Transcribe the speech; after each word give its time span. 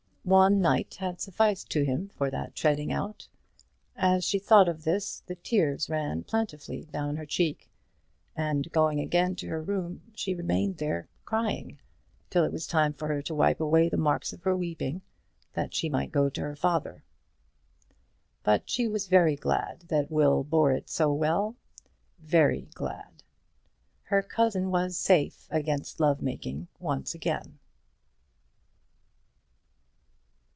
One 0.23 0.61
night 0.61 0.97
had 0.99 1.19
sufficed 1.19 1.71
to 1.71 1.83
him 1.83 2.09
for 2.09 2.29
that 2.29 2.53
treading 2.55 2.93
out. 2.93 3.27
As 3.95 4.23
she 4.23 4.37
thought 4.37 4.69
of 4.69 4.83
this 4.83 5.21
the 5.25 5.33
tears 5.35 5.89
ran 5.89 6.23
plentifully 6.23 6.83
down 6.85 7.15
her 7.17 7.25
cheek; 7.25 7.71
and 8.35 8.71
going 8.71 8.99
again 8.99 9.35
to 9.37 9.47
her 9.47 9.63
room 9.63 10.03
she 10.13 10.35
remained 10.35 10.77
there 10.77 11.09
crying 11.25 11.79
till 12.29 12.43
it 12.43 12.51
was 12.53 12.67
time 12.67 12.93
for 12.93 13.07
her 13.07 13.23
to 13.23 13.33
wipe 13.33 13.59
away 13.59 13.89
the 13.89 13.97
marks 13.97 14.31
of 14.31 14.43
her 14.43 14.55
weeping, 14.55 15.01
that 15.53 15.73
she 15.73 15.89
might 15.89 16.11
go 16.11 16.29
to 16.29 16.41
her 16.41 16.55
father. 16.55 17.03
But 18.43 18.69
she 18.69 18.87
was 18.87 19.07
very 19.07 19.35
glad 19.35 19.85
that 19.87 20.11
Will 20.11 20.43
bore 20.43 20.71
it 20.71 20.87
so 20.87 21.11
well; 21.11 21.55
very 22.19 22.69
glad! 22.75 23.23
Her 24.03 24.21
cousin 24.21 24.69
was 24.69 24.95
safe 24.99 25.47
against 25.49 25.99
love 25.99 26.21
making 26.21 26.67
once 26.79 27.15
again. 27.15 27.57